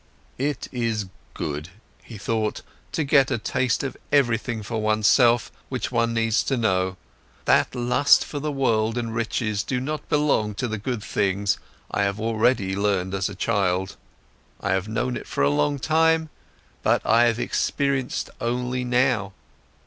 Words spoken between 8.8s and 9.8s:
and riches do